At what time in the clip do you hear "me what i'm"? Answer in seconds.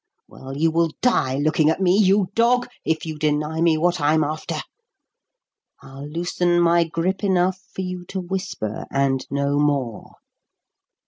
3.61-4.23